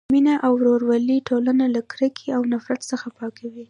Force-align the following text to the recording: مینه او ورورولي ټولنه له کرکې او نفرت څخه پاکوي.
مینه 0.13 0.33
او 0.45 0.51
ورورولي 0.57 1.17
ټولنه 1.29 1.65
له 1.75 1.81
کرکې 1.91 2.27
او 2.37 2.41
نفرت 2.53 2.81
څخه 2.91 3.07
پاکوي. 3.17 3.59